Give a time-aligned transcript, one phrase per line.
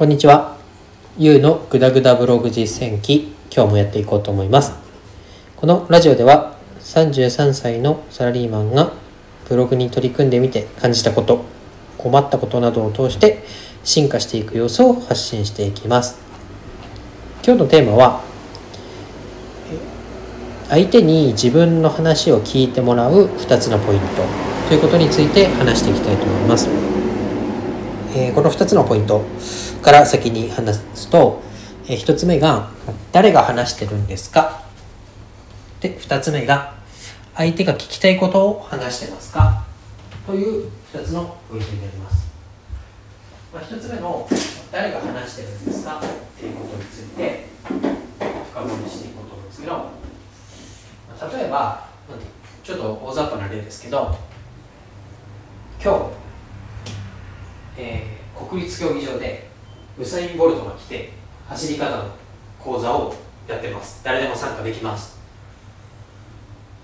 [0.00, 0.56] こんにちは。
[1.18, 4.72] ゆうのぐだぐだブログ実践記、今日もやっていこうと思います。
[5.56, 8.94] このラジオでは、33歳のサラリーマンが
[9.46, 11.44] ブログに取り組んでみて感じたこと、
[11.98, 13.44] 困ったことなどを通して
[13.84, 16.18] 進化していく様子を発信していきます。
[17.44, 18.22] 今日のテーマは、
[20.70, 24.06] 相手に自分の話を聞いてもらう2つのポイント
[24.66, 26.70] ということについて話していきたいと思います。
[28.16, 29.22] えーこの2つのポイント
[29.80, 31.42] から先に話すと、
[31.88, 32.68] え1つ目が
[33.12, 34.62] 誰が話してるんですか？
[35.80, 36.74] で2つ目が
[37.34, 39.64] 相手が聞きたいことを話してますか？
[40.26, 42.28] という2つのポイントになります、
[43.52, 44.28] まあ、1つ目の
[44.70, 45.96] 誰が話してるんですか？
[45.98, 46.00] っ
[46.38, 49.90] ていうことについて深掘りしていこうと思うんですけどま
[51.20, 51.88] あ例えば
[52.62, 54.16] ちょっと大雑把な例ですけど
[55.82, 56.00] 今日
[57.78, 59.49] えー国立競技場で
[59.98, 61.10] ウサイン・ボルトが来て
[61.48, 62.04] 走り方の
[62.58, 63.14] 講座を
[63.48, 64.02] やってます。
[64.04, 65.18] 誰でも参加できます。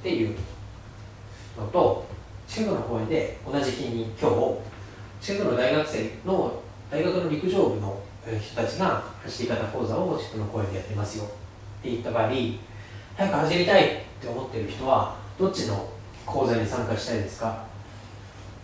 [0.00, 0.36] っていう
[1.58, 2.06] のと
[2.46, 4.36] 近くの公園で同じ日に今日
[5.20, 8.00] 近くの大学生の大学の陸上部の
[8.40, 11.24] 人たちが走り方講座を近くの公園でやってますよ。
[11.24, 11.28] っ
[11.82, 12.30] て言った場合
[13.16, 15.88] 早く走りたいって思ってる人はどっちの
[16.24, 17.64] 講座に参加したいですか？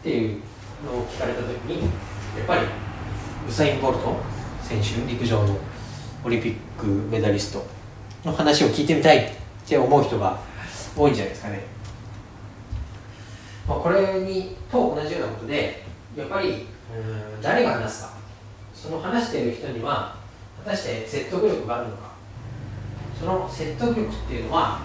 [0.00, 0.42] っていう
[0.84, 1.88] のを聞かれた時にや
[2.42, 2.62] っぱり
[3.48, 4.16] ウサイン・ボルト
[4.62, 5.56] 選手陸上の
[6.24, 7.66] オリンピックメダリスト
[8.24, 9.30] の話を聞いてみたいっ
[9.66, 10.38] て思う人が
[10.96, 11.60] 多いんじゃないですかね、
[13.68, 15.84] まあ、これにと同じようなことで
[16.16, 18.14] やっぱりうん誰が話すか。
[18.74, 20.16] その話している人には
[20.64, 22.14] 果たして説得力があるのか。
[23.18, 24.80] その説得力っていうのは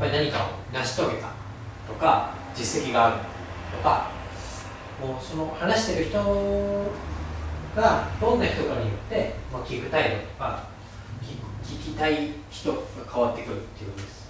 [0.00, 1.28] やっぱり何かを成し遂げた。
[1.86, 3.16] とか実績がある
[3.76, 4.10] とか
[5.00, 6.18] もうその話してる人
[7.76, 10.66] がどんな人かによって、まあ、聞く態度とか
[11.64, 12.78] 聞きたい人が
[13.12, 14.22] 変わってくるっていうことです。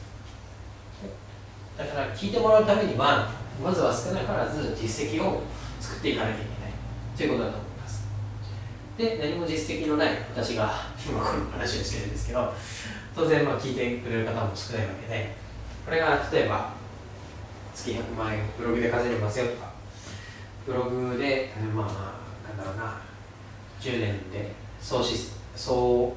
[1.76, 3.28] だから聞いてもらうためには
[3.62, 5.42] まずは少なからず実績を
[5.80, 6.72] 作っていかなきゃいけない。
[7.16, 8.04] ということだと思います。
[8.96, 10.70] で何も実績のない私が
[11.06, 12.52] 今この話をしてるんですけど
[13.14, 15.34] 当然まあ聞いてくれる方も少ないわけで
[15.84, 16.72] これが例えば
[17.74, 19.72] 月100万円ブログで稼いでますよとか
[20.66, 23.00] ブログで、えーまあ、なんだろうな、
[23.82, 26.14] 10年で総し総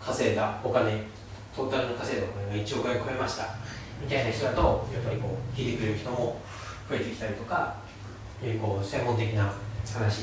[0.00, 1.02] 稼いだお金、
[1.54, 3.54] トータルの稼いだお金が1億円超えました
[4.00, 6.40] みたいな人だと、やっぱりこう、聞いてくれる人も
[6.88, 7.74] 増えてきたりとか、
[8.42, 9.52] よりこう専門的な
[9.92, 10.22] 話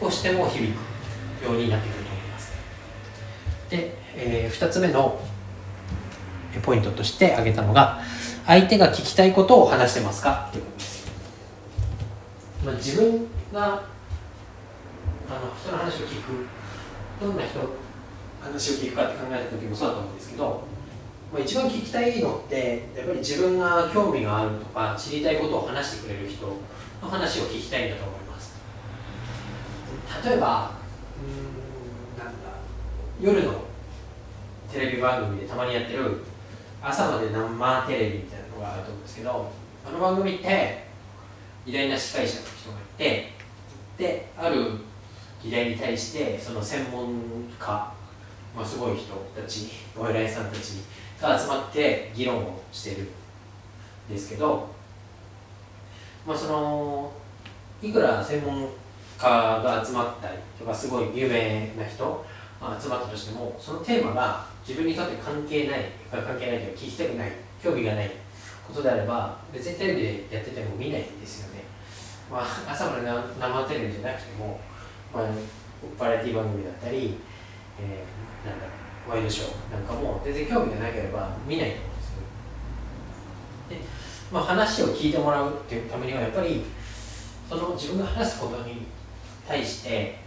[0.00, 2.52] をしても響くようになってくると思います。
[3.68, 5.20] で、え2つ目の
[6.62, 8.00] ポイントとして挙げたのが、
[8.46, 10.46] 相手が聞きたいことを話してますか？
[10.48, 11.06] っていうことです。
[12.64, 13.82] まあ、自分が
[15.28, 16.46] あの人の話を聞く。
[17.20, 17.60] どんな人
[18.40, 20.62] 話を聞くかって考えた時もそうだと思うんですけど、
[21.32, 26.54] まあ、一番聞きたいのってやっぱり自分が興味があるとか知りたいことを話してくれる人の
[27.08, 28.54] 話を聞きたいんだと思います。
[30.24, 30.72] 例えば
[31.18, 32.50] うんなんだ
[33.20, 33.64] 夜の
[34.72, 36.24] テレビ番組でたまにやってる
[36.82, 39.50] 朝まで生テレビみたいなのがあると思うんですけど
[39.86, 40.84] あの番組って
[41.64, 43.32] 偉大な司会者の人がいて
[43.96, 44.72] である
[45.44, 47.14] 議題に対してその専門
[47.58, 47.68] 家、
[48.56, 50.80] まあ、すごい人たちお偉いさんたち
[51.20, 54.68] が集まって議論をしてるんですけど、
[56.26, 57.12] まあ、その
[57.82, 58.70] いくら専門
[59.18, 62.24] 家が集まったりとかすごい有名な人
[62.80, 65.80] 集まったとしてもそのテーマが自分にとって関係ない
[66.10, 67.32] 関係ないというか聞きたくない
[67.62, 68.10] 興味がない
[68.66, 71.64] ことであれば別にテレビでやってても見ないんですよね、
[72.32, 73.06] まあ、朝まで
[73.38, 74.58] 生テレビじゃなくても、
[75.14, 75.26] まあ、
[75.98, 77.18] バラエティ番組だったり、
[77.78, 78.66] えーなんだ
[79.08, 82.20] ワイドショーなんかも全然興味がなければ見ないと思うんですよ。
[83.70, 83.76] で、
[84.32, 86.62] まあ、話を聞いてもらうっていうためにはやっぱり
[87.48, 88.86] その自分が話すことに
[89.46, 90.18] 対して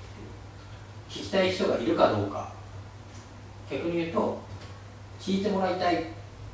[1.10, 2.52] 聞きたい人がいるかどうか。
[3.70, 4.40] 逆に言うと
[5.20, 6.06] 聞いてもらいたいっ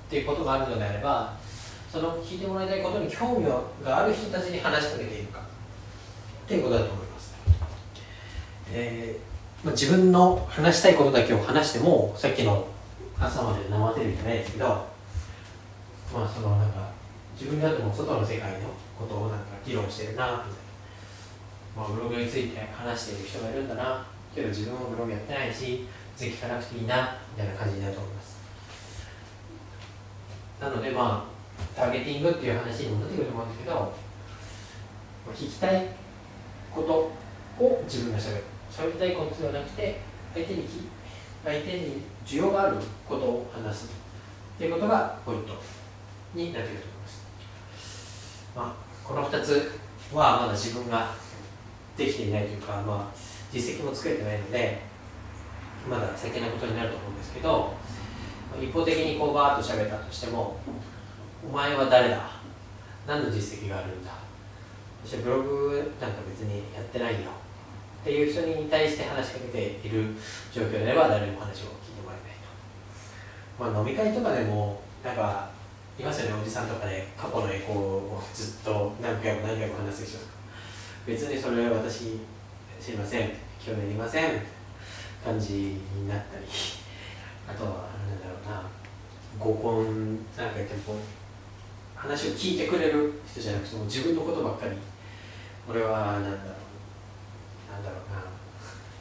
[0.10, 1.34] ていうことがあるのであれば
[1.92, 5.40] その聞いてもらいたいことに興味がある人たちに話しかけているか。
[5.40, 7.03] っていうことだと思います、
[8.76, 12.68] えーまあ、自分の話したいことだけを話してもさっきの
[13.20, 16.90] 朝まで生テレビじゃないですけどまあそのなんか
[17.40, 20.48] 自分であっても外の世界のことをなんか議論してるなみたいな、
[21.78, 25.86] まあ、ブログについて話している人がいるんだなけど自分もブログやってないし
[26.18, 28.38] ぜひ聞かなくていいなみたいな感じになると思います。
[30.60, 31.34] なのでまあ
[31.76, 33.94] ターゲティングっていう話に戻ってくると思うんですけど、
[35.34, 35.88] 聞きたい
[36.72, 38.53] ことを自分がしゃべる。
[38.76, 40.00] 喋りたいことではなくて
[40.34, 40.68] 相手に
[41.46, 42.78] 相手に需要がある
[43.08, 43.90] ことを話す
[44.58, 45.54] ということがポイント
[46.34, 47.24] になっていると思います、
[48.56, 49.72] まあ、この2つ
[50.12, 51.14] はまだ自分が
[51.96, 53.18] できていないというか、まあ、
[53.52, 54.82] 実績も作れてないので
[55.88, 57.74] まだ先なことになると思うんですけど
[58.60, 60.58] 一方的にこうバーッと喋ったとしても
[61.48, 62.32] お前は誰だ？
[63.06, 64.12] 何の実績があるんだ？
[65.04, 67.32] そしてブログなんか別にやってないよ。
[68.04, 70.14] っていう人に対して話しかけている
[70.52, 75.50] 状況であれば誰も話を聞いてもらえないと、まあ、飲み会とかでもなんか
[75.98, 80.32] いますよねおじさんとかで過去の栄光をずっと何回も何回も話す人とか
[81.08, 82.20] 別にそれは私
[82.82, 83.30] 知りません
[83.60, 84.42] 興味ありません
[85.24, 86.46] 感じになったり
[87.48, 88.70] あとは何だろうな
[89.40, 91.00] 合コンなんか言っても
[91.96, 94.76] 話を聞いてくれる人じゃなくても自分のことばっかり。
[95.70, 96.38] 俺は何だろう。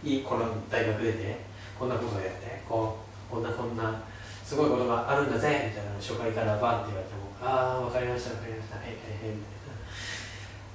[0.04, 1.36] いいこの大学出て
[1.78, 2.98] こんなことをやってこ
[3.30, 4.02] うこんなこんな
[4.44, 9.62] すごいことがあるんだぜみたいな初回からバンって言われてもああ分かりました分かりましたへへへみたいな。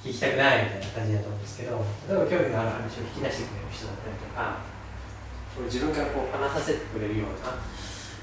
[0.03, 4.77] 聞きたくないみたいな感じだと思うんですけど例えば興味がある話を引き出してくれる人だったりとか
[5.65, 7.57] 自分からこう話させてくれるような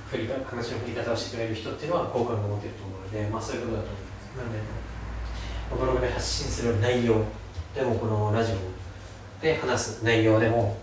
[0.08, 4.84] 振り話の振り方をしてくれる人っていうのは好感が持てると思うので、まあ、そういうことだと思いますなので
[5.74, 7.24] ブログで発信する内容
[7.74, 10.76] でもこのラジオで話す内容でも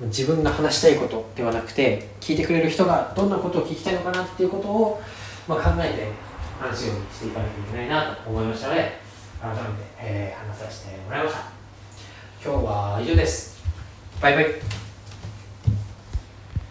[0.00, 5.02] 自分が話したいことではなくて聞いてくれる人がどんなことを聞きたいのかなっていうことを、
[5.48, 6.12] まあ、考えて
[6.60, 8.92] 話すようにしていかなきゃいけないなと思いましたので
[9.40, 9.62] 改めて、
[10.00, 11.58] えー、話させてもらいました。
[12.44, 13.62] 今日は以上です。
[14.20, 14.87] バイバイ。